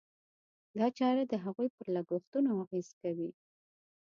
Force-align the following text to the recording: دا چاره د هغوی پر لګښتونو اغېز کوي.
دا 0.77 0.85
چاره 0.97 1.23
د 1.27 1.33
هغوی 1.43 1.67
پر 1.75 1.85
لګښتونو 1.95 2.49
اغېز 2.63 2.89
کوي. 3.01 3.29